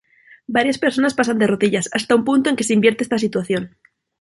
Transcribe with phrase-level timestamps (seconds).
[0.47, 3.77] Varias personas pasan de rodillas, hasta un punto en que se invierte esta situación.